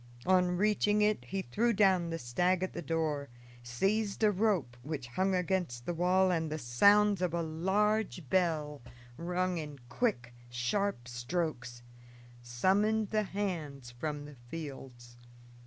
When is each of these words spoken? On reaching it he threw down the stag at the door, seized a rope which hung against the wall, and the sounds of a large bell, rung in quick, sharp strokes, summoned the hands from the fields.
On 0.25 0.57
reaching 0.57 1.03
it 1.03 1.25
he 1.25 1.43
threw 1.43 1.73
down 1.73 2.09
the 2.09 2.17
stag 2.17 2.63
at 2.63 2.73
the 2.73 2.81
door, 2.81 3.29
seized 3.61 4.23
a 4.23 4.31
rope 4.31 4.75
which 4.81 5.05
hung 5.09 5.35
against 5.35 5.85
the 5.85 5.93
wall, 5.93 6.31
and 6.31 6.51
the 6.51 6.57
sounds 6.57 7.21
of 7.21 7.35
a 7.35 7.43
large 7.43 8.27
bell, 8.27 8.81
rung 9.15 9.59
in 9.59 9.77
quick, 9.89 10.33
sharp 10.49 11.07
strokes, 11.07 11.83
summoned 12.41 13.11
the 13.11 13.21
hands 13.29 13.91
from 13.91 14.25
the 14.25 14.37
fields. 14.49 15.17